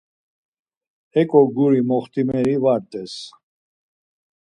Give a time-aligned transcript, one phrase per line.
[1.13, 3.13] heǩo guri moxtimeri var rt̆es.